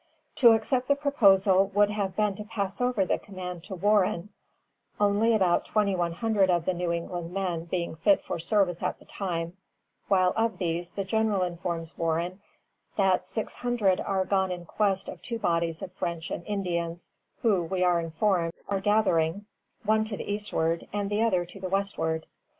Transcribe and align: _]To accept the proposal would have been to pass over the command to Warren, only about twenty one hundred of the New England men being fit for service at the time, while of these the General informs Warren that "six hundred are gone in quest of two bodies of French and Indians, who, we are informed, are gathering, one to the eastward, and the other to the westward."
_]To 0.37 0.53
accept 0.53 0.87
the 0.87 0.95
proposal 0.95 1.67
would 1.75 1.91
have 1.91 2.15
been 2.15 2.33
to 2.33 2.43
pass 2.43 2.81
over 2.81 3.05
the 3.05 3.19
command 3.19 3.63
to 3.65 3.75
Warren, 3.75 4.29
only 4.99 5.35
about 5.35 5.63
twenty 5.65 5.95
one 5.95 6.13
hundred 6.13 6.49
of 6.49 6.65
the 6.65 6.73
New 6.73 6.91
England 6.91 7.31
men 7.31 7.65
being 7.65 7.95
fit 7.97 8.23
for 8.23 8.39
service 8.39 8.81
at 8.81 8.97
the 8.97 9.05
time, 9.05 9.57
while 10.07 10.33
of 10.35 10.57
these 10.57 10.89
the 10.89 11.03
General 11.03 11.43
informs 11.43 11.95
Warren 11.99 12.41
that 12.95 13.27
"six 13.27 13.53
hundred 13.57 13.99
are 14.01 14.25
gone 14.25 14.51
in 14.51 14.65
quest 14.65 15.07
of 15.07 15.21
two 15.21 15.37
bodies 15.37 15.83
of 15.83 15.91
French 15.91 16.31
and 16.31 16.43
Indians, 16.47 17.11
who, 17.43 17.61
we 17.61 17.83
are 17.83 17.99
informed, 17.99 18.53
are 18.67 18.81
gathering, 18.81 19.45
one 19.83 20.03
to 20.05 20.17
the 20.17 20.31
eastward, 20.33 20.87
and 20.91 21.11
the 21.11 21.21
other 21.21 21.45
to 21.45 21.59
the 21.59 21.69
westward." 21.69 22.25